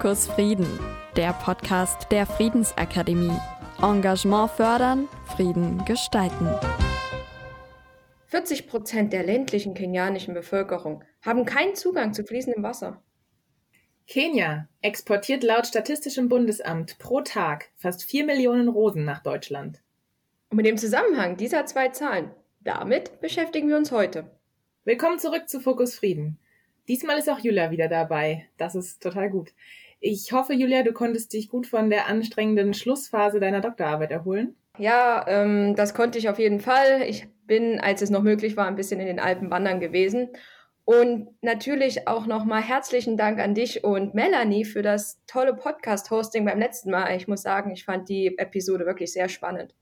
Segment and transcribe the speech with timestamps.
[0.00, 0.66] Fokus Frieden,
[1.14, 3.36] der Podcast der Friedensakademie.
[3.82, 6.48] Engagement fördern, Frieden gestalten.
[8.28, 13.02] 40 Prozent der ländlichen kenianischen Bevölkerung haben keinen Zugang zu fließendem Wasser.
[14.06, 19.82] Kenia exportiert laut Statistischem Bundesamt pro Tag fast 4 Millionen Rosen nach Deutschland.
[20.48, 22.30] Und mit dem Zusammenhang dieser zwei Zahlen,
[22.60, 24.30] damit beschäftigen wir uns heute.
[24.84, 26.38] Willkommen zurück zu Fokus Frieden.
[26.88, 28.48] Diesmal ist auch Julia wieder dabei.
[28.56, 29.52] Das ist total gut.
[30.00, 34.56] Ich hoffe, Julia, du konntest dich gut von der anstrengenden Schlussphase deiner Doktorarbeit erholen.
[34.78, 37.02] Ja, ähm, das konnte ich auf jeden Fall.
[37.06, 40.30] Ich bin, als es noch möglich war, ein bisschen in den Alpen wandern gewesen.
[40.86, 46.58] Und natürlich auch nochmal herzlichen Dank an dich und Melanie für das tolle Podcast-Hosting beim
[46.58, 47.14] letzten Mal.
[47.16, 49.74] Ich muss sagen, ich fand die Episode wirklich sehr spannend.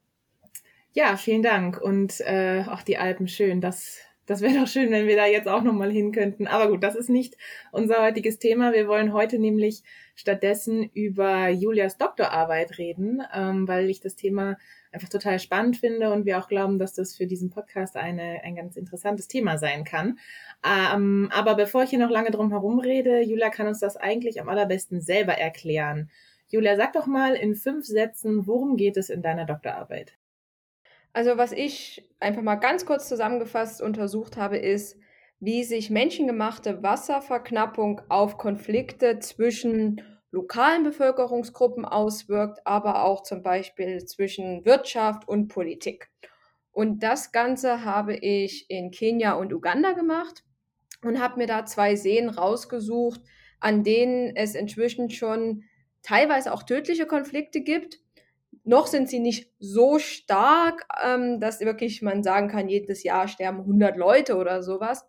[0.95, 1.81] Ja, vielen Dank.
[1.81, 3.61] Und äh, auch die Alpen schön.
[3.61, 6.47] Das das wäre doch schön, wenn wir da jetzt auch nochmal hin könnten.
[6.47, 7.35] Aber gut, das ist nicht
[7.73, 8.75] unser heutiges Thema.
[8.75, 9.83] Wir wollen heute nämlich
[10.19, 14.59] stattdessen über Julias Doktorarbeit reden, ähm, weil ich das Thema
[14.91, 18.57] einfach total spannend finde und wir auch glauben, dass das für diesen Podcast eine, ein
[18.57, 20.19] ganz interessantes Thema sein kann.
[20.67, 24.41] Ähm, aber bevor ich hier noch lange drum herum rede, Julia kann uns das eigentlich
[24.41, 26.11] am allerbesten selber erklären.
[26.49, 30.15] Julia, sag doch mal in fünf Sätzen, worum geht es in deiner Doktorarbeit?
[31.13, 34.99] Also was ich einfach mal ganz kurz zusammengefasst untersucht habe, ist,
[35.41, 44.65] wie sich menschengemachte Wasserverknappung auf Konflikte zwischen lokalen Bevölkerungsgruppen auswirkt, aber auch zum Beispiel zwischen
[44.65, 46.11] Wirtschaft und Politik.
[46.73, 50.45] Und das Ganze habe ich in Kenia und Uganda gemacht
[51.03, 53.21] und habe mir da zwei Seen rausgesucht,
[53.61, 55.65] an denen es inzwischen schon
[56.03, 58.01] teilweise auch tödliche Konflikte gibt
[58.69, 63.61] noch sind sie nicht so stark, ähm, dass wirklich man sagen kann, jedes Jahr sterben
[63.61, 65.07] 100 Leute oder sowas.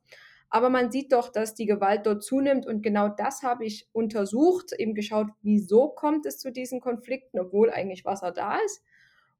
[0.50, 4.72] Aber man sieht doch, dass die Gewalt dort zunimmt und genau das habe ich untersucht,
[4.78, 8.82] eben geschaut, wieso kommt es zu diesen Konflikten, obwohl eigentlich Wasser da ist.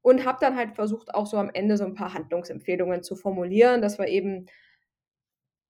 [0.02, 3.80] Und habe dann halt versucht, auch so am Ende so ein paar Handlungsempfehlungen zu formulieren,
[3.80, 4.46] dass wir eben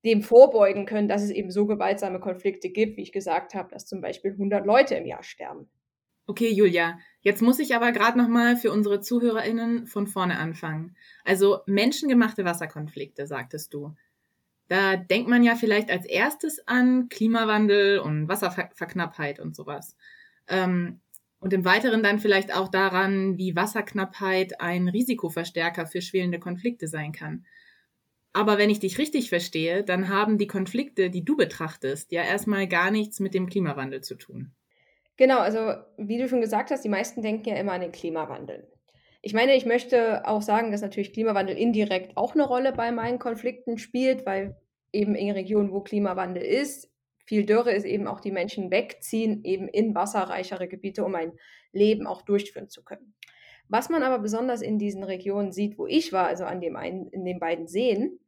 [0.04, 3.86] dem vorbeugen können, dass es eben so gewaltsame Konflikte gibt, wie ich gesagt habe, dass
[3.86, 5.70] zum Beispiel 100 Leute im Jahr sterben.
[6.26, 10.96] Okay, Julia, jetzt muss ich aber gerade nochmal für unsere ZuhörerInnen von vorne anfangen.
[11.24, 13.94] Also menschengemachte Wasserkonflikte, sagtest du.
[14.68, 19.96] Da denkt man ja vielleicht als erstes an Klimawandel und Wasserverknappheit und sowas.
[20.46, 21.00] Ähm,
[21.40, 27.12] und im Weiteren dann vielleicht auch daran, wie Wasserknappheit ein Risikoverstärker für schwelende Konflikte sein
[27.12, 27.46] kann.
[28.32, 32.68] Aber wenn ich dich richtig verstehe, dann haben die Konflikte, die du betrachtest, ja erstmal
[32.68, 34.52] gar nichts mit dem Klimawandel zu tun.
[35.20, 38.66] Genau, also wie du schon gesagt hast, die meisten denken ja immer an den Klimawandel.
[39.20, 43.18] Ich meine, ich möchte auch sagen, dass natürlich Klimawandel indirekt auch eine Rolle bei meinen
[43.18, 44.56] Konflikten spielt, weil
[44.94, 46.90] eben in Regionen, wo Klimawandel ist,
[47.26, 51.32] viel Dürre ist, eben auch die Menschen wegziehen, eben in wasserreichere Gebiete, um ein
[51.70, 53.12] Leben auch durchführen zu können.
[53.68, 57.08] Was man aber besonders in diesen Regionen sieht, wo ich war, also an dem einen,
[57.08, 58.20] in den beiden Seen,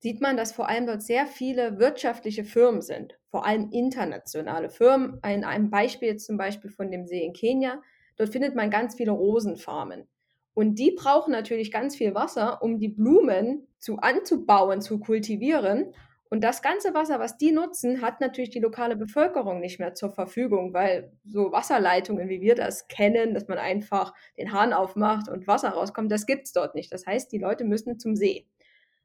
[0.00, 5.18] sieht man, dass vor allem dort sehr viele wirtschaftliche Firmen sind, vor allem internationale Firmen.
[5.22, 7.80] Ein, ein Beispiel zum Beispiel von dem See in Kenia.
[8.16, 10.08] Dort findet man ganz viele Rosenfarmen.
[10.54, 15.94] Und die brauchen natürlich ganz viel Wasser, um die Blumen zu anzubauen, zu kultivieren.
[16.30, 20.10] Und das ganze Wasser, was die nutzen, hat natürlich die lokale Bevölkerung nicht mehr zur
[20.10, 25.46] Verfügung, weil so Wasserleitungen, wie wir das kennen, dass man einfach den Hahn aufmacht und
[25.46, 26.92] Wasser rauskommt, das gibt es dort nicht.
[26.92, 28.46] Das heißt, die Leute müssen zum See.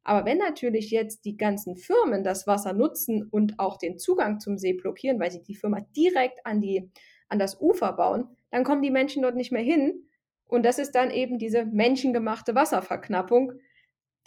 [0.06, 4.58] Aber wenn natürlich jetzt die ganzen Firmen das Wasser nutzen und auch den Zugang zum
[4.60, 6.92] See blockieren, weil sie die Firma direkt an, die,
[7.28, 10.06] an das Ufer bauen, dann kommen die Menschen dort nicht mehr hin.
[10.48, 13.54] Und das ist dann eben diese menschengemachte Wasserverknappung,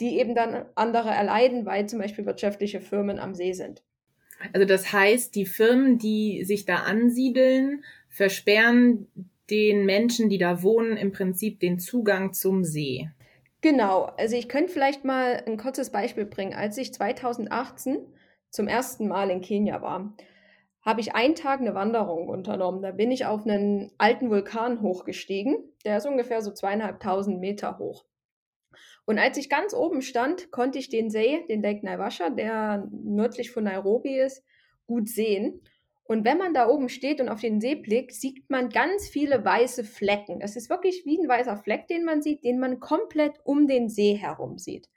[0.00, 3.84] die eben dann andere erleiden, weil zum Beispiel wirtschaftliche Firmen am See sind.
[4.52, 9.06] Also das heißt, die Firmen, die sich da ansiedeln, versperren
[9.48, 13.10] den Menschen, die da wohnen, im Prinzip den Zugang zum See.
[13.60, 16.54] Genau, also ich könnte vielleicht mal ein kurzes Beispiel bringen.
[16.54, 17.98] Als ich 2018
[18.50, 20.14] zum ersten Mal in Kenia war,
[20.82, 22.82] habe ich einen Tag eine Wanderung unternommen.
[22.82, 25.56] Da bin ich auf einen alten Vulkan hochgestiegen.
[25.84, 28.04] Der ist ungefähr so zweieinhalbtausend Meter hoch.
[29.04, 33.50] Und als ich ganz oben stand, konnte ich den See, den Lake Naivasha, der nördlich
[33.50, 34.44] von Nairobi ist,
[34.86, 35.62] gut sehen.
[36.08, 39.44] Und wenn man da oben steht und auf den See blickt, sieht man ganz viele
[39.44, 40.40] weiße Flecken.
[40.40, 43.90] Das ist wirklich wie ein weißer Fleck, den man sieht, den man komplett um den
[43.90, 44.88] See herum sieht.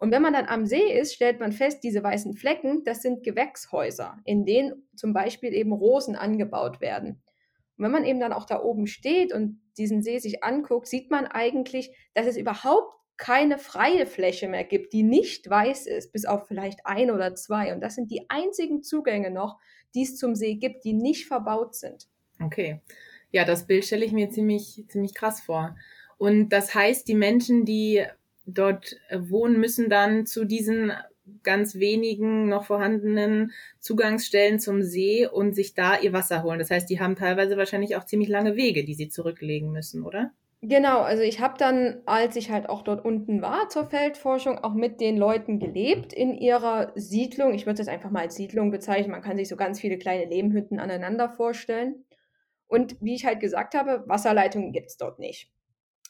[0.00, 3.22] Und wenn man dann am See ist, stellt man fest, diese weißen Flecken, das sind
[3.22, 7.22] Gewächshäuser, in denen zum Beispiel eben Rosen angebaut werden.
[7.76, 11.12] Und wenn man eben dann auch da oben steht und diesen See sich anguckt, sieht
[11.12, 16.24] man eigentlich, dass es überhaupt keine freie Fläche mehr gibt, die nicht weiß ist, bis
[16.24, 17.72] auf vielleicht ein oder zwei.
[17.72, 19.58] Und das sind die einzigen Zugänge noch,
[19.94, 22.08] die es zum See gibt, die nicht verbaut sind.
[22.42, 22.80] Okay.
[23.32, 25.76] Ja, das Bild stelle ich mir ziemlich, ziemlich krass vor.
[26.18, 28.04] Und das heißt, die Menschen, die
[28.46, 30.92] dort wohnen, müssen dann zu diesen
[31.42, 36.58] ganz wenigen noch vorhandenen Zugangsstellen zum See und sich da ihr Wasser holen.
[36.58, 40.32] Das heißt, die haben teilweise wahrscheinlich auch ziemlich lange Wege, die sie zurücklegen müssen, oder?
[40.62, 44.74] Genau, also ich habe dann, als ich halt auch dort unten war zur Feldforschung, auch
[44.74, 47.54] mit den Leuten gelebt in ihrer Siedlung.
[47.54, 49.10] Ich würde es einfach mal als Siedlung bezeichnen.
[49.10, 52.04] Man kann sich so ganz viele kleine Lehmhütten aneinander vorstellen.
[52.68, 55.50] Und wie ich halt gesagt habe, Wasserleitungen gibt es dort nicht.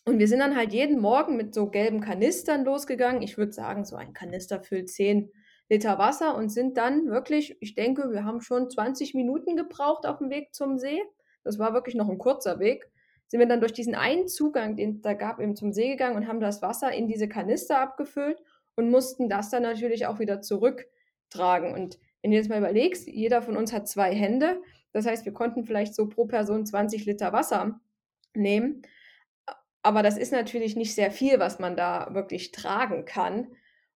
[0.07, 3.23] Und wir sind dann halt jeden Morgen mit so gelben Kanistern losgegangen.
[3.23, 5.33] Ich würde sagen, so ein Kanister füllt 10
[5.69, 10.19] Liter Wasser und sind dann wirklich, ich denke, wir haben schon 20 Minuten gebraucht auf
[10.19, 11.01] dem Weg zum See.
[11.45, 12.91] Das war wirklich noch ein kurzer Weg.
[13.31, 16.17] Sind wir dann durch diesen einen Zugang, den es da gab, eben zum See gegangen
[16.17, 18.43] und haben das Wasser in diese Kanister abgefüllt
[18.75, 21.73] und mussten das dann natürlich auch wieder zurücktragen.
[21.73, 24.61] Und wenn du jetzt mal überlegst, jeder von uns hat zwei Hände.
[24.93, 27.81] Das heißt, wir konnten vielleicht so pro Person 20 Liter Wasser
[28.35, 28.83] nehmen.
[29.83, 33.47] Aber das ist natürlich nicht sehr viel, was man da wirklich tragen kann.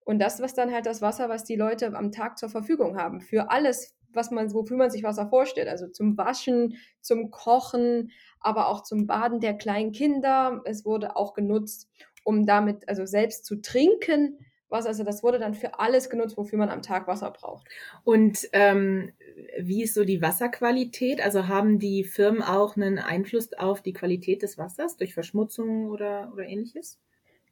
[0.04, 3.20] Und das, was dann halt das Wasser, was die Leute am Tag zur Verfügung haben,
[3.20, 5.68] für alles, was man, wofür man sich Wasser vorstellt.
[5.68, 10.62] Also zum Waschen, zum Kochen, aber auch zum Baden der kleinen Kinder.
[10.64, 11.88] Es wurde auch genutzt,
[12.24, 14.38] um damit, also selbst zu trinken.
[14.68, 17.68] Was, also das wurde dann für alles genutzt, wofür man am Tag Wasser braucht.
[18.02, 19.12] Und ähm,
[19.60, 21.22] wie ist so die Wasserqualität?
[21.22, 26.30] Also haben die Firmen auch einen Einfluss auf die Qualität des Wassers durch Verschmutzung oder,
[26.32, 26.98] oder ähnliches?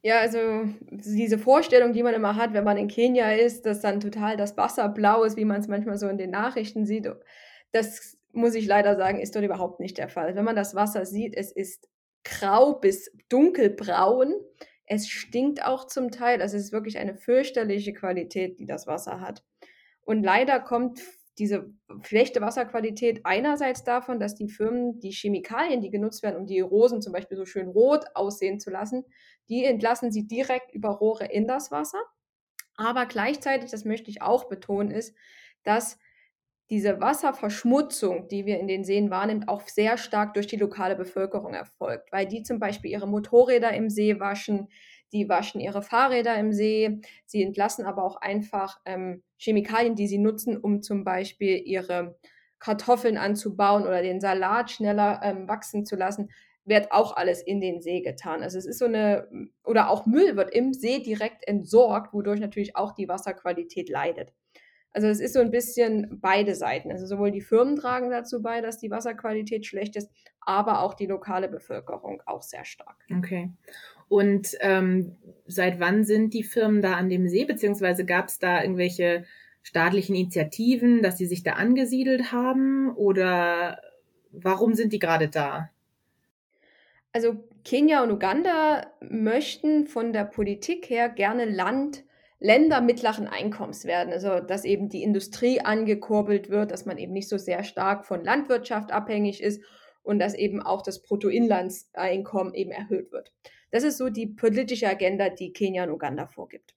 [0.04, 4.00] Ja, also diese Vorstellung, die man immer hat, wenn man in Kenia ist, dass dann
[4.00, 7.08] total das Wasser blau ist, wie man es manchmal so in den Nachrichten sieht,
[7.70, 10.34] das muss ich leider sagen, ist dort überhaupt nicht der Fall.
[10.34, 11.88] Wenn man das Wasser sieht, es ist
[12.24, 14.34] grau bis dunkelbraun.
[14.86, 16.42] Es stinkt auch zum Teil.
[16.42, 19.44] Also es ist wirklich eine fürchterliche Qualität, die das Wasser hat.
[20.04, 21.00] Und leider kommt
[21.42, 26.60] diese schlechte Wasserqualität einerseits davon, dass die Firmen die Chemikalien, die genutzt werden, um die
[26.60, 29.04] Rosen zum Beispiel so schön rot aussehen zu lassen,
[29.48, 31.98] die entlassen sie direkt über Rohre in das Wasser.
[32.76, 35.16] Aber gleichzeitig, das möchte ich auch betonen, ist,
[35.64, 35.98] dass
[36.70, 41.54] diese Wasserverschmutzung, die wir in den Seen wahrnehmen, auch sehr stark durch die lokale Bevölkerung
[41.54, 44.68] erfolgt, weil die zum Beispiel ihre Motorräder im See waschen,
[45.12, 50.18] die waschen ihre Fahrräder im See, sie entlassen aber auch einfach ähm, Chemikalien, die sie
[50.18, 52.16] nutzen, um zum Beispiel ihre
[52.58, 56.30] Kartoffeln anzubauen oder den Salat schneller ähm, wachsen zu lassen,
[56.64, 58.42] wird auch alles in den See getan.
[58.42, 59.28] Also es ist so eine,
[59.64, 64.32] oder auch Müll wird im See direkt entsorgt, wodurch natürlich auch die Wasserqualität leidet.
[64.94, 66.92] Also es ist so ein bisschen beide Seiten.
[66.92, 70.10] Also sowohl die Firmen tragen dazu bei, dass die Wasserqualität schlecht ist,
[70.40, 72.96] aber auch die lokale Bevölkerung auch sehr stark.
[73.16, 73.50] Okay.
[74.12, 75.16] Und ähm,
[75.46, 79.24] seit wann sind die Firmen da an dem See, beziehungsweise gab es da irgendwelche
[79.62, 83.80] staatlichen Initiativen, dass sie sich da angesiedelt haben oder
[84.30, 85.70] warum sind die gerade da?
[87.14, 92.04] Also Kenia und Uganda möchten von der Politik her gerne Land,
[92.38, 94.12] Länder mittleren Einkommens werden.
[94.12, 98.22] Also dass eben die Industrie angekurbelt wird, dass man eben nicht so sehr stark von
[98.22, 99.62] Landwirtschaft abhängig ist
[100.02, 103.32] und dass eben auch das Bruttoinlandseinkommen eben erhöht wird.
[103.72, 106.76] Das ist so die politische Agenda, die Kenia und Uganda vorgibt.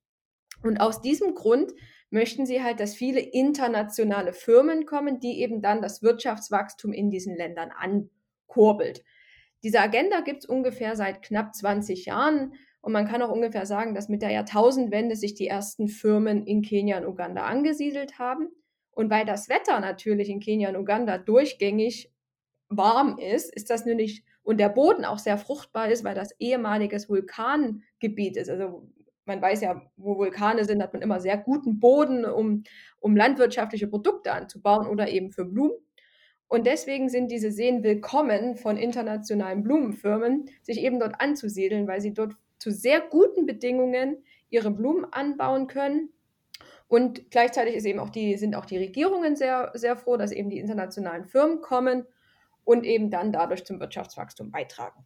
[0.63, 1.74] Und aus diesem Grund
[2.09, 7.36] möchten sie halt, dass viele internationale Firmen kommen, die eben dann das Wirtschaftswachstum in diesen
[7.36, 9.03] Ländern ankurbelt.
[9.63, 13.93] Diese Agenda gibt es ungefähr seit knapp 20 Jahren und man kann auch ungefähr sagen,
[13.93, 18.50] dass mit der Jahrtausendwende sich die ersten Firmen in Kenia und Uganda angesiedelt haben.
[18.91, 22.13] Und weil das Wetter natürlich in Kenia und Uganda durchgängig
[22.70, 27.10] warm ist, ist das nämlich und der Boden auch sehr fruchtbar ist, weil das ehemaliges
[27.10, 28.50] Vulkangebiet ist.
[28.50, 28.88] Also
[29.25, 32.64] man weiß ja, wo Vulkane sind, hat man immer sehr guten Boden, um,
[33.00, 35.75] um landwirtschaftliche Produkte anzubauen oder eben für Blumen.
[36.48, 42.14] Und deswegen sind diese Seen willkommen von internationalen Blumenfirmen, sich eben dort anzusiedeln, weil sie
[42.14, 46.14] dort zu sehr guten Bedingungen ihre Blumen anbauen können.
[46.88, 50.52] Und gleichzeitig ist eben auch die, sind auch die Regierungen sehr, sehr froh, dass eben
[50.52, 52.06] die internationalen Firmen kommen
[52.65, 55.05] und eben dann dadurch zum Wirtschaftswachstum beitragen.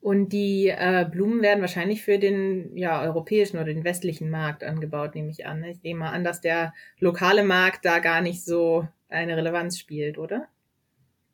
[0.00, 5.14] Und die äh, Blumen werden wahrscheinlich für den ja, europäischen oder den westlichen Markt angebaut,
[5.14, 5.62] nehme ich an.
[5.64, 10.48] Ich nehme an, dass der lokale Markt da gar nicht so eine Relevanz spielt, oder?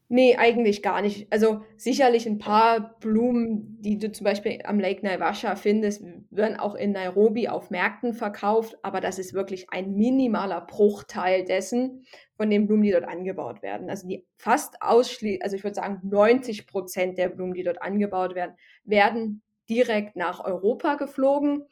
[0.09, 1.27] Nee, eigentlich gar nicht.
[1.33, 6.77] Also sicherlich ein paar Blumen, die du zum Beispiel am Lake Naivasha findest, werden auch
[6.77, 12.05] in Nairobi auf Märkten verkauft, aber das ist wirklich ein minimaler Bruchteil dessen
[12.37, 13.91] von den Blumen, die dort angebaut werden.
[13.91, 18.37] Also die fast ausschließlich, also ich würde sagen 90 Prozent der Blumen, die dort angebaut
[18.37, 21.65] werden, werden direkt nach Europa geflogen.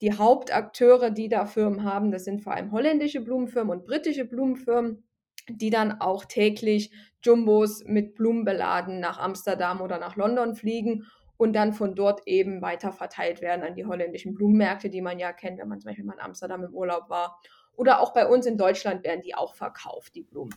[0.00, 5.02] Die Hauptakteure, die da Firmen haben, das sind vor allem holländische Blumenfirmen und britische Blumenfirmen
[5.48, 6.90] die dann auch täglich
[7.22, 12.62] Jumbos mit Blumen beladen nach Amsterdam oder nach London fliegen und dann von dort eben
[12.62, 16.04] weiter verteilt werden an die holländischen Blumenmärkte, die man ja kennt, wenn man zum Beispiel
[16.04, 17.40] mal in Amsterdam im Urlaub war.
[17.76, 20.54] Oder auch bei uns in Deutschland werden die auch verkauft, die Blumen.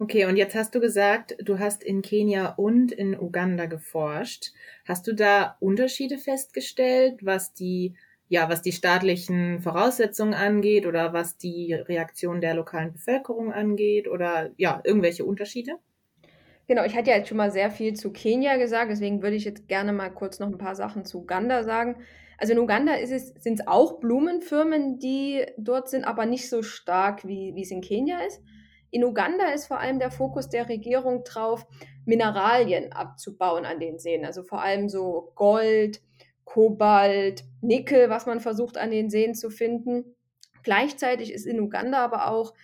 [0.00, 4.52] Okay, und jetzt hast du gesagt, du hast in Kenia und in Uganda geforscht.
[4.84, 7.96] Hast du da Unterschiede festgestellt, was die
[8.28, 14.50] ja, was die staatlichen Voraussetzungen angeht oder was die Reaktion der lokalen Bevölkerung angeht oder
[14.56, 15.72] ja, irgendwelche Unterschiede?
[16.66, 19.44] Genau, ich hatte ja jetzt schon mal sehr viel zu Kenia gesagt, deswegen würde ich
[19.44, 21.96] jetzt gerne mal kurz noch ein paar Sachen zu Uganda sagen.
[22.36, 27.54] Also in Uganda sind es auch Blumenfirmen, die dort sind, aber nicht so stark, wie,
[27.54, 28.42] wie es in Kenia ist.
[28.90, 31.66] In Uganda ist vor allem der Fokus der Regierung drauf,
[32.04, 34.24] Mineralien abzubauen an den Seen.
[34.24, 36.02] Also vor allem so Gold,
[36.44, 40.16] Kobalt, Nickel, was man versucht an den Seen zu finden.
[40.62, 42.54] Gleichzeitig ist in Uganda aber auch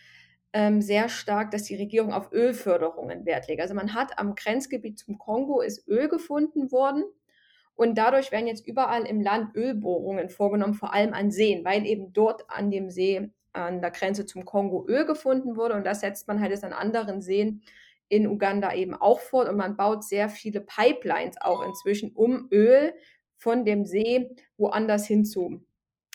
[0.52, 3.60] ähm, sehr stark, dass die Regierung auf Ölförderungen Wert legt.
[3.60, 7.04] Also man hat am Grenzgebiet zum Kongo ist Öl gefunden worden
[7.74, 12.12] und dadurch werden jetzt überall im Land Ölbohrungen vorgenommen, vor allem an Seen, weil eben
[12.12, 16.28] dort an dem See an der Grenze zum Kongo Öl gefunden wurde und das setzt
[16.28, 17.62] man halt jetzt an anderen Seen
[18.08, 22.94] in Uganda eben auch fort und man baut sehr viele Pipelines auch inzwischen, um Öl
[23.44, 25.60] von dem See woanders hinzu,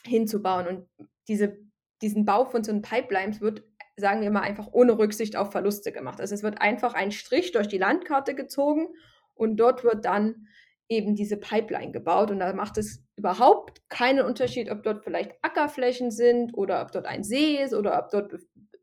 [0.03, 0.67] hinzubauen.
[0.67, 1.57] Und diese,
[2.01, 3.63] diesen Bau von so einem Pipelines wird
[3.95, 6.21] sagen wir mal, einfach ohne Rücksicht auf Verluste gemacht.
[6.21, 8.87] Also es wird einfach ein Strich durch die Landkarte gezogen
[9.35, 10.47] und dort wird dann
[10.87, 16.11] eben diese Pipeline gebaut und da macht es überhaupt keinen Unterschied, ob dort vielleicht Ackerflächen
[16.11, 18.33] sind oder ob dort ein See ist oder ob dort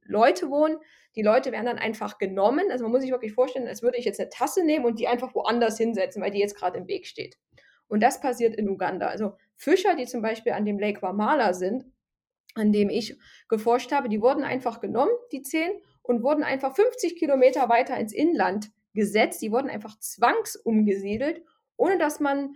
[0.05, 0.77] Leute wohnen.
[1.17, 2.67] Die Leute werden dann einfach genommen.
[2.71, 5.09] Also man muss sich wirklich vorstellen, als würde ich jetzt eine Tasse nehmen und die
[5.09, 7.39] einfach woanders hinsetzen, weil die jetzt gerade im Weg steht.
[7.89, 9.07] Und das passiert in Uganda.
[9.07, 11.85] Also Fischer, die zum Beispiel an dem Lake Wamala sind,
[12.55, 15.71] an dem ich geforscht habe, die wurden einfach genommen, die zehn,
[16.03, 19.43] und wurden einfach 50 Kilometer weiter ins Inland gesetzt.
[19.43, 21.43] Die wurden einfach zwangsumgesiedelt,
[21.77, 22.55] ohne dass man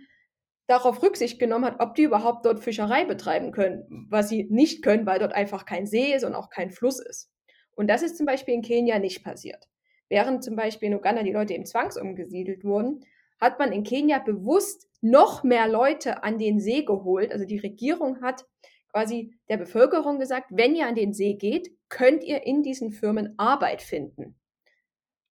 [0.67, 5.05] darauf Rücksicht genommen hat, ob die überhaupt dort Fischerei betreiben können, was sie nicht können,
[5.05, 7.29] weil dort einfach kein See ist und auch kein Fluss ist.
[7.75, 9.69] Und das ist zum Beispiel in Kenia nicht passiert.
[10.07, 13.05] Während zum Beispiel in Uganda die Leute eben zwangsumgesiedelt wurden,
[13.41, 17.31] hat man in Kenia bewusst noch mehr Leute an den See geholt.
[17.31, 18.45] Also die Regierung hat
[18.91, 23.33] quasi der Bevölkerung gesagt, wenn ihr an den See geht, könnt ihr in diesen Firmen
[23.37, 24.35] Arbeit finden.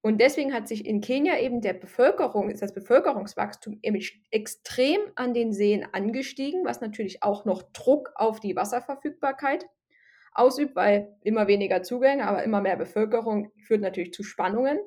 [0.02, 3.81] Und deswegen hat sich in Kenia eben der Bevölkerung, ist das Bevölkerungswachstum
[4.31, 9.67] extrem an den Seen angestiegen, was natürlich auch noch Druck auf die Wasserverfügbarkeit
[10.33, 14.79] ausübt, weil immer weniger Zugänge, aber immer mehr Bevölkerung führt natürlich zu Spannungen.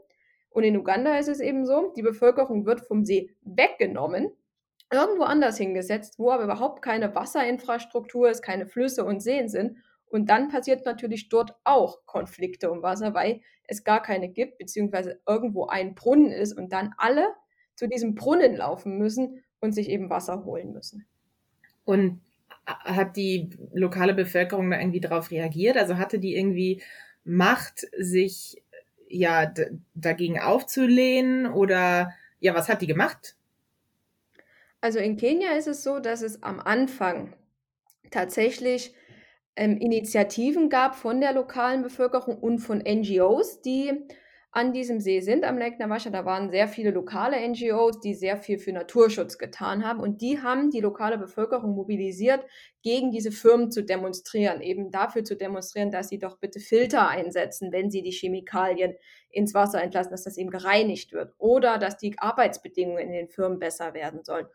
[0.53, 4.31] Und in Uganda ist es eben so, die Bevölkerung wird vom See weggenommen
[4.93, 9.77] irgendwo anders hingesetzt, wo aber überhaupt keine Wasserinfrastruktur ist, keine Flüsse und Seen sind.
[10.05, 15.19] Und dann passiert natürlich dort auch Konflikte um Wasser, weil es gar keine gibt, beziehungsweise
[15.27, 17.25] irgendwo ein Brunnen ist und dann alle
[17.75, 21.05] zu diesem Brunnen laufen müssen und sich eben Wasser holen müssen.
[21.85, 22.21] Und
[22.65, 25.77] hat die lokale Bevölkerung da irgendwie darauf reagiert?
[25.77, 26.81] Also hatte die irgendwie
[27.25, 28.62] Macht, sich
[29.13, 29.53] ja
[29.93, 33.35] dagegen aufzulehnen oder ja, was hat die gemacht?
[34.81, 37.33] Also in Kenia ist es so, dass es am Anfang
[38.11, 38.93] tatsächlich
[39.55, 43.93] ähm, Initiativen gab von der lokalen Bevölkerung und von NGOs, die
[44.55, 46.11] an diesem See sind, am Lake Nawasha.
[46.11, 49.99] Da waren sehr viele lokale NGOs, die sehr viel für Naturschutz getan haben.
[49.99, 52.45] Und die haben die lokale Bevölkerung mobilisiert,
[52.83, 57.71] gegen diese Firmen zu demonstrieren, eben dafür zu demonstrieren, dass sie doch bitte Filter einsetzen,
[57.71, 58.93] wenn sie die Chemikalien
[59.31, 63.57] ins Wasser entlassen, dass das eben gereinigt wird oder dass die Arbeitsbedingungen in den Firmen
[63.57, 64.45] besser werden sollen.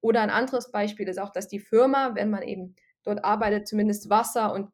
[0.00, 4.10] Oder ein anderes Beispiel ist auch, dass die Firma, wenn man eben dort arbeitet, zumindest
[4.10, 4.68] Wasser und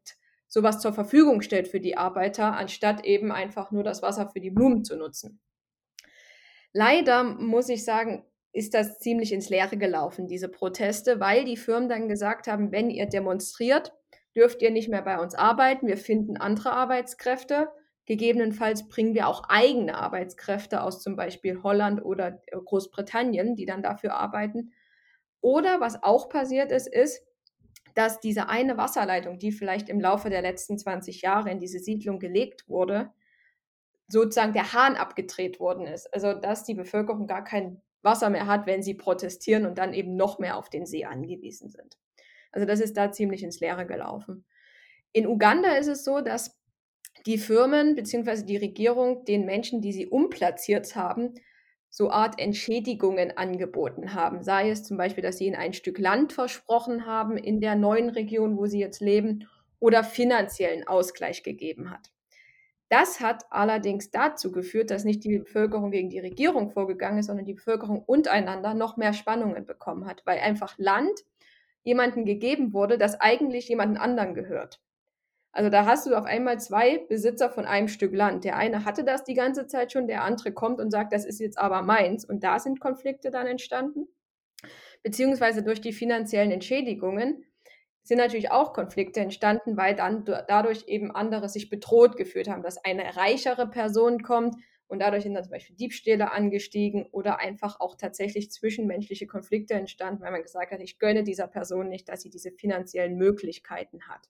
[0.51, 4.51] sowas zur Verfügung stellt für die Arbeiter, anstatt eben einfach nur das Wasser für die
[4.51, 5.41] Blumen zu nutzen.
[6.73, 11.89] Leider muss ich sagen, ist das ziemlich ins Leere gelaufen, diese Proteste, weil die Firmen
[11.89, 13.93] dann gesagt haben, wenn ihr demonstriert,
[14.35, 17.69] dürft ihr nicht mehr bei uns arbeiten, wir finden andere Arbeitskräfte.
[18.07, 24.15] Gegebenenfalls bringen wir auch eigene Arbeitskräfte aus zum Beispiel Holland oder Großbritannien, die dann dafür
[24.15, 24.73] arbeiten.
[25.41, 27.23] Oder was auch passiert ist, ist,
[27.95, 32.19] dass diese eine Wasserleitung, die vielleicht im Laufe der letzten 20 Jahre in diese Siedlung
[32.19, 33.11] gelegt wurde,
[34.09, 36.13] sozusagen der Hahn abgedreht worden ist.
[36.13, 40.17] Also dass die Bevölkerung gar kein Wasser mehr hat, wenn sie protestieren und dann eben
[40.17, 41.99] noch mehr auf den See angewiesen sind.
[42.53, 44.45] Also das ist da ziemlich ins Leere gelaufen.
[45.13, 46.59] In Uganda ist es so, dass
[47.27, 48.45] die Firmen bzw.
[48.45, 51.35] die Regierung den Menschen, die sie umplatziert haben,
[51.91, 54.43] so Art Entschädigungen angeboten haben.
[54.43, 58.09] Sei es zum Beispiel, dass sie ihnen ein Stück Land versprochen haben in der neuen
[58.09, 59.49] Region, wo sie jetzt leben,
[59.81, 62.11] oder finanziellen Ausgleich gegeben hat.
[62.91, 67.47] Das hat allerdings dazu geführt, dass nicht die Bevölkerung gegen die Regierung vorgegangen ist, sondern
[67.47, 71.21] die Bevölkerung untereinander noch mehr Spannungen bekommen hat, weil einfach Land
[71.83, 74.81] jemandem gegeben wurde, das eigentlich jemanden anderen gehört.
[75.53, 78.45] Also da hast du auf einmal zwei Besitzer von einem Stück Land.
[78.45, 81.41] Der eine hatte das die ganze Zeit schon, der andere kommt und sagt, das ist
[81.41, 82.25] jetzt aber meins.
[82.25, 84.07] Und da sind Konflikte dann entstanden.
[85.03, 87.45] Beziehungsweise durch die finanziellen Entschädigungen
[88.03, 92.85] sind natürlich auch Konflikte entstanden, weil dann dadurch eben andere sich bedroht gefühlt haben, dass
[92.85, 97.97] eine reichere Person kommt und dadurch sind dann zum Beispiel Diebstähle angestiegen oder einfach auch
[97.97, 102.31] tatsächlich zwischenmenschliche Konflikte entstanden, weil man gesagt hat, ich gönne dieser Person nicht, dass sie
[102.31, 104.29] diese finanziellen Möglichkeiten hat.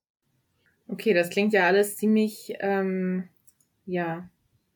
[0.92, 3.28] Okay, das klingt ja alles ziemlich, ähm,
[3.87, 4.28] ja,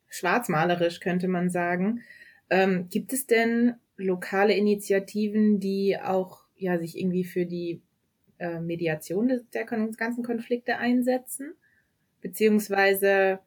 [0.08, 2.02] schwarzmalerisch, könnte man sagen.
[2.50, 7.82] Ähm, gibt es denn lokale Initiativen, die auch ja, sich irgendwie für die
[8.38, 11.54] äh, Mediation des, der ganzen Konflikte einsetzen.
[12.20, 13.40] Beziehungsweise,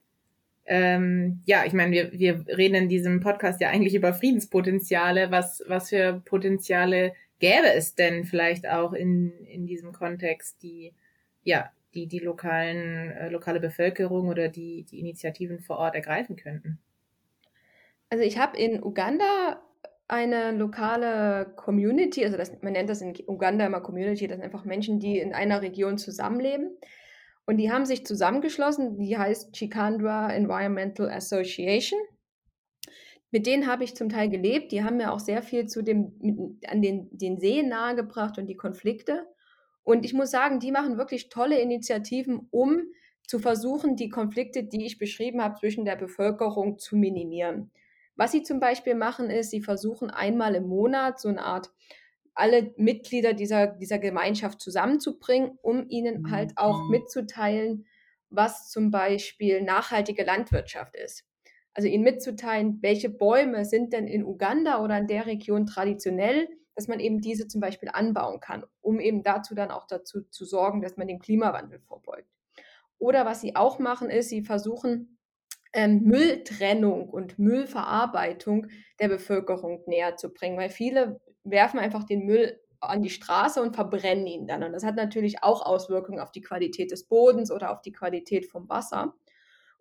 [0.66, 5.32] ähm, ja, ich meine, wir, wir reden in diesem Podcast ja eigentlich über Friedenspotenziale.
[5.32, 10.94] Was, was für Potenziale gäbe es denn vielleicht auch in, in diesem Kontext, die,
[11.44, 16.80] ja, die die lokalen, äh, lokale Bevölkerung oder die, die Initiativen vor Ort ergreifen könnten?
[18.10, 19.62] Also ich habe in Uganda
[20.08, 24.64] eine lokale Community, also das, man nennt das in Uganda immer Community, das sind einfach
[24.64, 26.78] Menschen, die in einer Region zusammenleben.
[27.46, 32.00] Und die haben sich zusammengeschlossen, die heißt Chikandra Environmental Association.
[33.32, 36.14] Mit denen habe ich zum Teil gelebt, die haben mir auch sehr viel zu dem,
[36.20, 39.26] mit, an den, den Seen nahegebracht und die Konflikte.
[39.88, 42.82] Und ich muss sagen, die machen wirklich tolle Initiativen, um
[43.26, 47.72] zu versuchen, die Konflikte, die ich beschrieben habe, zwischen der Bevölkerung zu minimieren.
[48.18, 51.72] Was sie zum Beispiel machen, ist, sie versuchen einmal im Monat so eine Art
[52.34, 56.90] alle Mitglieder dieser, dieser Gemeinschaft zusammenzubringen, um ihnen halt auch mhm.
[56.90, 57.86] mitzuteilen,
[58.30, 61.24] was zum Beispiel nachhaltige Landwirtschaft ist.
[61.74, 66.88] Also ihnen mitzuteilen, welche Bäume sind denn in Uganda oder in der Region traditionell, dass
[66.88, 70.80] man eben diese zum Beispiel anbauen kann, um eben dazu dann auch dazu zu sorgen,
[70.82, 72.30] dass man dem Klimawandel vorbeugt.
[73.00, 75.18] Oder was sie auch machen, ist, sie versuchen
[75.74, 78.68] ähm, Mülltrennung und Müllverarbeitung
[79.00, 83.74] der Bevölkerung näher zu bringen, weil viele werfen einfach den Müll an die Straße und
[83.76, 84.64] verbrennen ihn dann.
[84.64, 88.46] Und das hat natürlich auch Auswirkungen auf die Qualität des Bodens oder auf die Qualität
[88.46, 89.16] vom Wasser.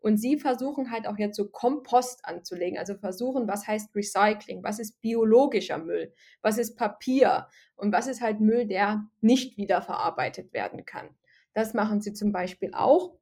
[0.07, 4.79] Und sie versuchen halt auch jetzt so Kompost anzulegen, also versuchen, was heißt Recycling, was
[4.79, 10.85] ist biologischer Müll, was ist Papier und was ist halt Müll, der nicht wiederverarbeitet werden
[10.85, 11.09] kann.
[11.55, 13.19] Das machen sie zum Beispiel auch.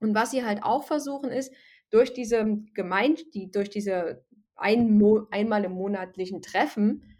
[0.00, 1.52] Und was sie halt auch versuchen ist,
[1.90, 4.24] durch diese Gemeinde, die, durch diese
[4.56, 7.14] ein, einmal im monatlichen Treffen,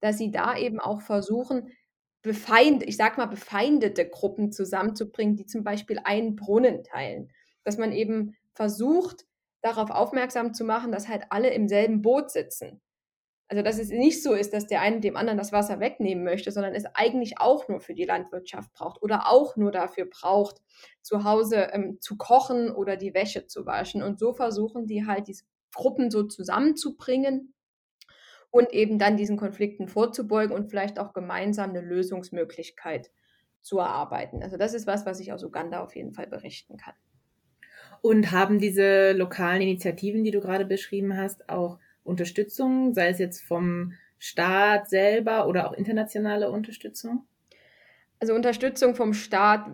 [0.00, 1.72] dass sie da eben auch versuchen,
[2.20, 7.32] befeind, ich sag mal, befeindete Gruppen zusammenzubringen, die zum Beispiel einen Brunnen teilen.
[7.64, 9.24] Dass man eben versucht,
[9.62, 12.80] darauf aufmerksam zu machen, dass halt alle im selben Boot sitzen.
[13.46, 16.50] Also, dass es nicht so ist, dass der eine dem anderen das Wasser wegnehmen möchte,
[16.50, 20.60] sondern es eigentlich auch nur für die Landwirtschaft braucht oder auch nur dafür braucht,
[21.02, 24.02] zu Hause ähm, zu kochen oder die Wäsche zu waschen.
[24.02, 27.54] Und so versuchen die halt diese Gruppen so zusammenzubringen
[28.50, 33.10] und eben dann diesen Konflikten vorzubeugen und vielleicht auch gemeinsam eine Lösungsmöglichkeit
[33.62, 34.42] zu erarbeiten.
[34.42, 36.94] Also das ist was, was ich aus Uganda auf jeden Fall berichten kann.
[38.00, 43.42] Und haben diese lokalen Initiativen, die du gerade beschrieben hast, auch Unterstützung, sei es jetzt
[43.42, 47.26] vom Staat selber oder auch internationale Unterstützung?
[48.20, 49.66] Also Unterstützung vom Staat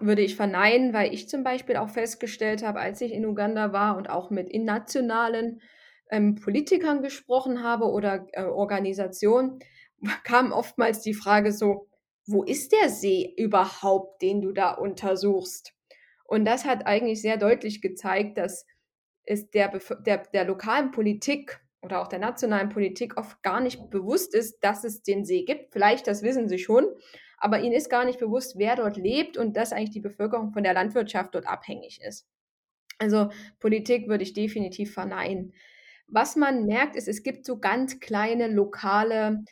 [0.00, 3.96] würde ich verneinen, weil ich zum Beispiel auch festgestellt habe, als ich in Uganda war
[3.96, 5.62] und auch mit nationalen
[6.10, 9.60] ähm, Politikern gesprochen habe oder äh, Organisationen,
[10.24, 11.88] kam oftmals die Frage so,
[12.26, 15.75] wo ist der See überhaupt, den du da untersuchst?
[16.26, 18.66] Und das hat eigentlich sehr deutlich gezeigt, dass
[19.24, 24.34] es der, der, der lokalen Politik oder auch der nationalen Politik oft gar nicht bewusst
[24.34, 25.72] ist, dass es den See gibt.
[25.72, 26.86] Vielleicht, das wissen sie schon,
[27.38, 30.62] aber ihnen ist gar nicht bewusst, wer dort lebt und dass eigentlich die Bevölkerung von
[30.62, 32.26] der Landwirtschaft dort abhängig ist.
[32.98, 35.52] Also Politik würde ich definitiv verneinen.
[36.08, 39.44] Was man merkt, ist, es gibt so ganz kleine lokale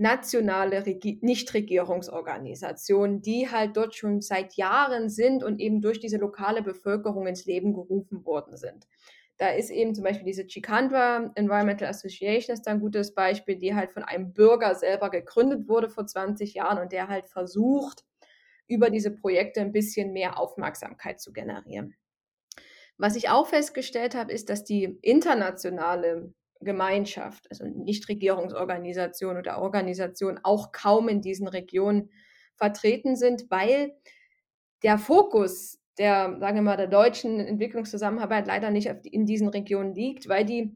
[0.00, 6.62] nationale Regi Nichtregierungsorganisationen, die halt dort schon seit Jahren sind und eben durch diese lokale
[6.62, 8.88] Bevölkerung ins Leben gerufen worden sind.
[9.36, 13.74] Da ist eben zum Beispiel diese Chikandra Environmental Association ist da ein gutes Beispiel, die
[13.74, 18.04] halt von einem Bürger selber gegründet wurde vor 20 Jahren und der halt versucht,
[18.66, 21.94] über diese Projekte ein bisschen mehr Aufmerksamkeit zu generieren.
[22.96, 30.72] Was ich auch festgestellt habe, ist, dass die internationale Gemeinschaft, also Nichtregierungsorganisation oder Organisation, auch
[30.72, 32.10] kaum in diesen Regionen
[32.56, 33.94] vertreten sind, weil
[34.82, 40.28] der Fokus der, sagen wir mal, der deutschen Entwicklungszusammenarbeit leider nicht in diesen Regionen liegt,
[40.28, 40.74] weil die,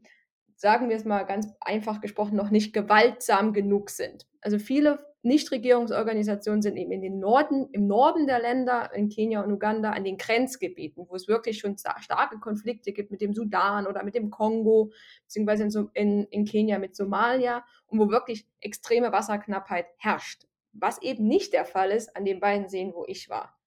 [0.55, 4.27] sagen wir es mal ganz einfach gesprochen, noch nicht gewaltsam genug sind.
[4.41, 9.51] Also viele Nichtregierungsorganisationen sind eben in den Norden, im Norden der Länder, in Kenia und
[9.51, 14.03] Uganda, an den Grenzgebieten, wo es wirklich schon starke Konflikte gibt mit dem Sudan oder
[14.03, 14.91] mit dem Kongo,
[15.23, 20.45] beziehungsweise in, in, in Kenia mit Somalia und wo wirklich extreme Wasserknappheit herrscht.
[20.73, 23.57] Was eben nicht der Fall ist an den beiden Seen, wo ich war.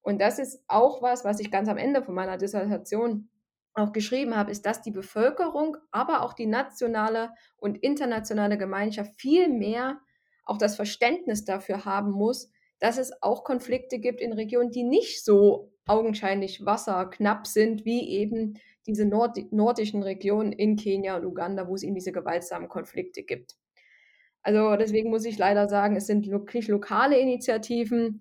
[0.00, 3.28] Und das ist auch was, was ich ganz am Ende von meiner Dissertation
[3.74, 9.50] auch geschrieben habe, ist, dass die Bevölkerung, aber auch die nationale und internationale Gemeinschaft viel
[9.50, 10.00] mehr
[10.44, 15.24] auch das Verständnis dafür haben muss, dass es auch Konflikte gibt in Regionen, die nicht
[15.24, 21.74] so augenscheinlich wasserknapp sind, wie eben diese Nord nordischen Regionen in Kenia und Uganda, wo
[21.74, 23.56] es eben diese gewaltsamen Konflikte gibt.
[24.42, 28.20] Also deswegen muss ich leider sagen, es sind wirklich lokale Initiativen,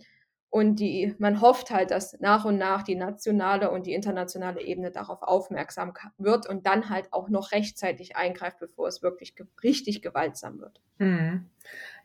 [0.51, 4.91] und die, man hofft halt, dass nach und nach die nationale und die internationale Ebene
[4.91, 10.01] darauf aufmerksam wird und dann halt auch noch rechtzeitig eingreift, bevor es wirklich ge richtig
[10.01, 10.81] gewaltsam wird.
[10.97, 11.49] Mhm.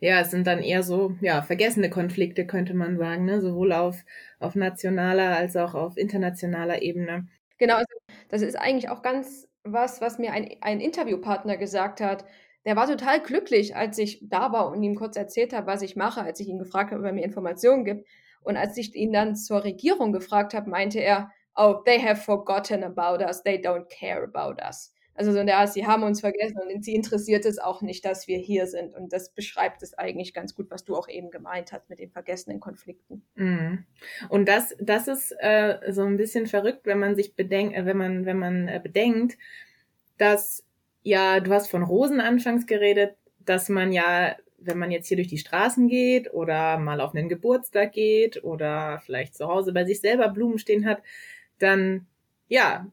[0.00, 3.40] Ja, es sind dann eher so, ja, vergessene Konflikte, könnte man sagen, ne?
[3.40, 4.04] sowohl auf,
[4.38, 7.28] auf nationaler als auch auf internationaler Ebene.
[7.58, 7.96] Genau, also
[8.28, 12.24] das ist eigentlich auch ganz was, was mir ein, ein Interviewpartner gesagt hat.
[12.64, 15.96] Der war total glücklich, als ich da war und ihm kurz erzählt habe, was ich
[15.96, 18.06] mache, als ich ihn gefragt habe, ob er mir Informationen gibt
[18.42, 22.84] und als ich ihn dann zur Regierung gefragt habe, meinte er, oh, they have forgotten
[22.84, 24.92] about us, they don't care about us.
[25.16, 28.38] Also so, ja, sie haben uns vergessen und sie interessiert es auch nicht, dass wir
[28.38, 28.94] hier sind.
[28.94, 32.10] Und das beschreibt es eigentlich ganz gut, was du auch eben gemeint hast mit den
[32.10, 33.22] vergessenen Konflikten.
[33.34, 33.84] Mm.
[34.28, 37.96] Und das, das ist äh, so ein bisschen verrückt, wenn man sich bedenkt, äh, wenn
[37.96, 39.38] man, wenn man äh, bedenkt,
[40.18, 40.64] dass
[41.02, 45.28] ja, du hast von Rosen anfangs geredet, dass man ja wenn man jetzt hier durch
[45.28, 50.00] die Straßen geht oder mal auf einen Geburtstag geht oder vielleicht zu Hause bei sich
[50.00, 51.02] selber Blumen stehen hat,
[51.58, 52.06] dann
[52.48, 52.86] ja,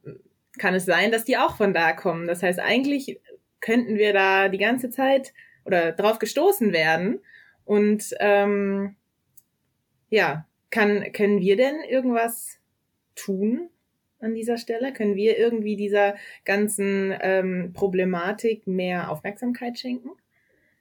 [0.58, 2.28] kann es sein, dass die auch von da kommen.
[2.28, 3.20] Das heißt, eigentlich
[3.60, 5.34] könnten wir da die ganze Zeit
[5.66, 7.20] oder drauf gestoßen werden.
[7.66, 8.96] Und ähm,
[10.10, 12.60] ja, kann, können wir denn irgendwas
[13.16, 13.70] tun
[14.20, 14.94] an dieser Stelle?
[14.94, 20.10] Können wir irgendwie dieser ganzen ähm, Problematik mehr Aufmerksamkeit schenken?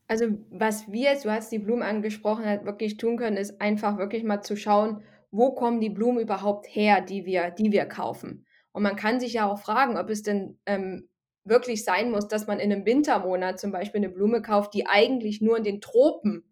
[0.08, 3.96] Also was wir jetzt, du hast die Blumen angesprochen, halt wirklich tun können, ist einfach
[3.98, 8.44] wirklich mal zu schauen, wo kommen die Blumen überhaupt her, die wir, die wir kaufen.
[8.72, 11.08] Und man kann sich ja auch fragen, ob es denn ähm,
[11.44, 15.40] wirklich sein muss, dass man in einem Wintermonat zum Beispiel eine Blume kauft, die eigentlich
[15.40, 16.44] nur in den Tropen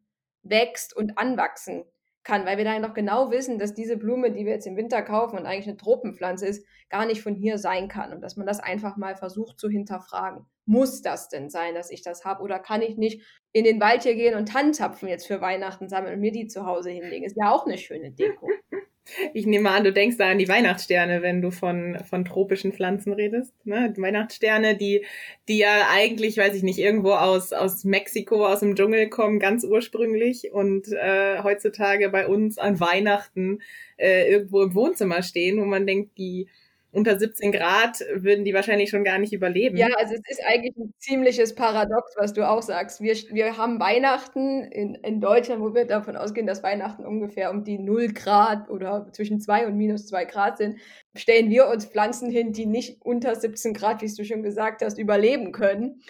[0.43, 1.85] wächst und anwachsen
[2.23, 5.03] kann, weil wir da noch genau wissen, dass diese Blume, die wir jetzt im Winter
[5.03, 8.47] kaufen und eigentlich eine Tropenpflanze ist, gar nicht von hier sein kann und dass man
[8.47, 10.45] das einfach mal versucht zu hinterfragen.
[10.67, 14.03] Muss das denn sein, dass ich das habe oder kann ich nicht in den Wald
[14.03, 17.25] hier gehen und Tannenzapfen jetzt für Weihnachten sammeln und mir die zu Hause hinlegen?
[17.25, 18.49] Ist ja auch eine schöne Deko.
[19.35, 23.13] Ich nehme an, du denkst da an die Weihnachtssterne, wenn du von, von tropischen Pflanzen
[23.13, 23.55] redest.
[23.65, 23.93] Ne?
[23.97, 25.05] Weihnachtssterne, die,
[25.49, 29.65] die ja eigentlich, weiß ich nicht, irgendwo aus, aus Mexiko, aus dem Dschungel kommen, ganz
[29.65, 33.61] ursprünglich und äh, heutzutage bei uns an Weihnachten
[33.97, 36.49] äh, irgendwo im Wohnzimmer stehen, wo man denkt, die
[36.93, 39.77] unter 17 Grad würden die wahrscheinlich schon gar nicht überleben.
[39.77, 43.01] Ja, also es ist eigentlich ein ziemliches Paradox, was du auch sagst.
[43.01, 47.63] Wir, wir haben Weihnachten in, in Deutschland, wo wir davon ausgehen, dass Weihnachten ungefähr um
[47.63, 50.81] die 0 Grad oder zwischen 2 und minus 2 Grad sind,
[51.15, 54.99] stellen wir uns Pflanzen hin, die nicht unter 17 Grad, wie du schon gesagt hast,
[54.99, 56.03] überleben können.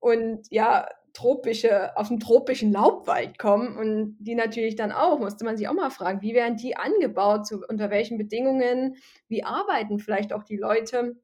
[0.00, 5.56] Und ja, tropische, aus dem tropischen Laubwald kommen und die natürlich dann auch, musste man
[5.56, 8.96] sich auch mal fragen, wie werden die angebaut, zu, unter welchen Bedingungen,
[9.28, 11.16] wie arbeiten vielleicht auch die Leute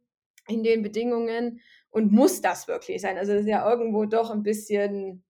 [0.46, 3.18] in den Bedingungen und muss das wirklich sein?
[3.18, 5.24] Also das ist ja irgendwo doch ein bisschen,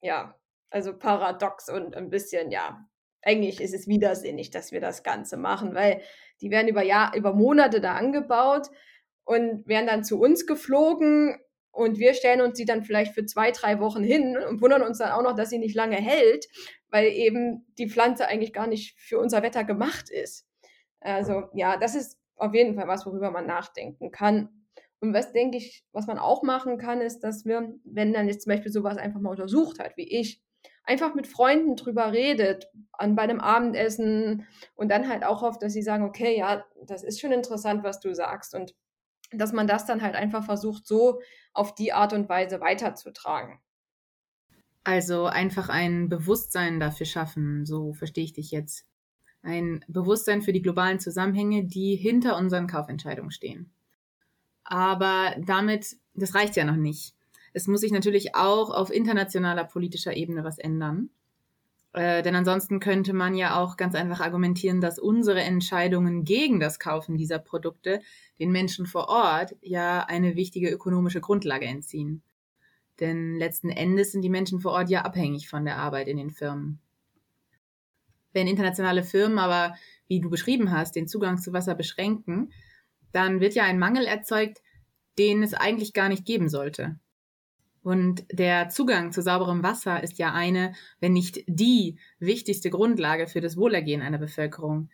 [0.00, 0.34] ja,
[0.70, 2.88] also paradox und ein bisschen, ja,
[3.20, 6.00] eigentlich ist es widersinnig, dass wir das Ganze machen, weil
[6.40, 8.68] die werden über Jahr, über Monate da angebaut
[9.24, 11.36] und werden dann zu uns geflogen
[11.70, 14.98] und wir stellen uns sie dann vielleicht für zwei, drei Wochen hin und wundern uns
[14.98, 16.46] dann auch noch, dass sie nicht lange hält,
[16.90, 20.46] weil eben die Pflanze eigentlich gar nicht für unser Wetter gemacht ist.
[21.00, 24.48] Also ja, das ist auf jeden Fall was, worüber man nachdenken kann.
[25.00, 28.42] Und was denke ich, was man auch machen kann, ist, dass wir, wenn dann jetzt
[28.42, 30.42] zum Beispiel sowas einfach mal untersucht hat, wie ich,
[30.82, 35.74] einfach mit Freunden drüber redet, an bei einem Abendessen und dann halt auch hofft, dass
[35.74, 38.74] sie sagen, okay, ja, das ist schon interessant, was du sagst und
[39.32, 41.20] dass man das dann halt einfach versucht, so
[41.52, 43.58] auf die Art und Weise weiterzutragen.
[44.84, 48.86] Also einfach ein Bewusstsein dafür schaffen, so verstehe ich dich jetzt.
[49.42, 53.70] Ein Bewusstsein für die globalen Zusammenhänge, die hinter unseren Kaufentscheidungen stehen.
[54.64, 57.14] Aber damit, das reicht ja noch nicht.
[57.52, 61.10] Es muss sich natürlich auch auf internationaler politischer Ebene was ändern.
[61.92, 66.78] Äh, denn ansonsten könnte man ja auch ganz einfach argumentieren, dass unsere Entscheidungen gegen das
[66.78, 68.00] Kaufen dieser Produkte
[68.38, 72.22] den Menschen vor Ort ja eine wichtige ökonomische Grundlage entziehen.
[73.00, 76.30] Denn letzten Endes sind die Menschen vor Ort ja abhängig von der Arbeit in den
[76.30, 76.80] Firmen.
[78.32, 79.74] Wenn internationale Firmen aber,
[80.08, 82.52] wie du beschrieben hast, den Zugang zu Wasser beschränken,
[83.12, 84.62] dann wird ja ein Mangel erzeugt,
[85.18, 86.98] den es eigentlich gar nicht geben sollte.
[87.82, 93.40] Und der Zugang zu sauberem Wasser ist ja eine, wenn nicht die wichtigste Grundlage für
[93.40, 94.88] das Wohlergehen einer Bevölkerung.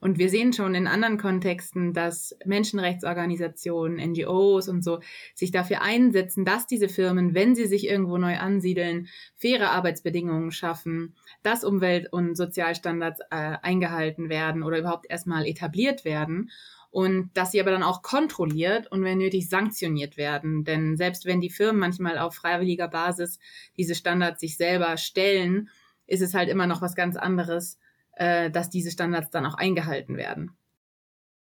[0.00, 5.00] Und wir sehen schon in anderen Kontexten, dass Menschenrechtsorganisationen, NGOs und so
[5.34, 11.14] sich dafür einsetzen, dass diese Firmen, wenn sie sich irgendwo neu ansiedeln, faire Arbeitsbedingungen schaffen,
[11.42, 16.50] dass Umwelt- und Sozialstandards äh, eingehalten werden oder überhaupt erstmal etabliert werden
[16.94, 20.62] und dass sie aber dann auch kontrolliert und wenn nötig sanktioniert werden.
[20.62, 23.40] Denn selbst wenn die Firmen manchmal auf freiwilliger Basis
[23.76, 25.70] diese Standards sich selber stellen,
[26.06, 27.80] ist es halt immer noch was ganz anderes,
[28.12, 30.52] äh, dass diese Standards dann auch eingehalten werden.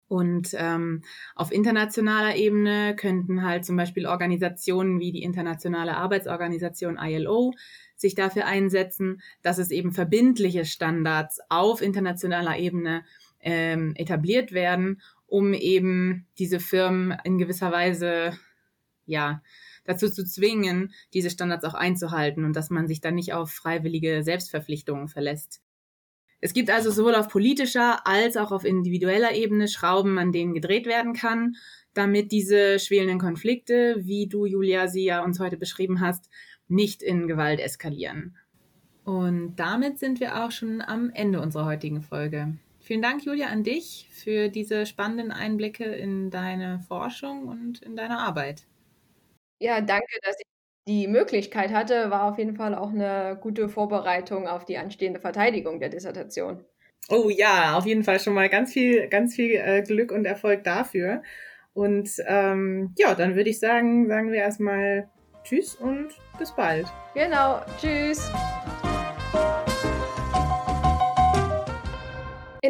[0.09, 1.03] Und ähm,
[1.35, 7.53] auf internationaler Ebene könnten halt zum Beispiel Organisationen wie die Internationale Arbeitsorganisation ILO
[7.95, 13.05] sich dafür einsetzen, dass es eben verbindliche Standards auf internationaler Ebene
[13.43, 18.39] ähm, etabliert werden, um eben diese Firmen in gewisser Weise
[19.07, 19.43] ja
[19.85, 24.23] dazu zu zwingen, diese Standards auch einzuhalten und dass man sich dann nicht auf freiwillige
[24.23, 25.63] Selbstverpflichtungen verlässt.
[26.43, 30.85] Es gibt also sowohl auf politischer als auch auf individueller Ebene Schrauben, an denen gedreht
[30.85, 31.55] werden kann,
[31.95, 36.29] damit diese schwelenden Konflikte, wie du, Julia, sie ja uns heute beschrieben hast,
[36.69, 38.37] nicht in Gewalt eskalieren.
[39.05, 42.59] Und damit sind wir auch schon am Ende unserer heutigen Folge.
[42.83, 48.19] Vielen Dank, Julia, an dich für diese spannenden Einblicke in deine Forschung und in deine
[48.19, 48.67] Arbeit.
[49.61, 50.47] Ja, danke, dass ich
[50.89, 55.79] die Möglichkeit hatte, war auf jeden Fall auch eine gute Vorbereitung auf die anstehende Verteidigung
[55.79, 56.65] der Dissertation.
[57.09, 60.65] Oh ja, auf jeden Fall schon mal ganz viel, ganz viel äh, Glück und Erfolg
[60.65, 61.23] dafür.
[61.75, 65.09] Und ähm, ja, dann würde ich sagen, sagen wir erstmal
[65.45, 66.87] Tschüss und bis bald.
[67.15, 68.31] Genau, Tschüss.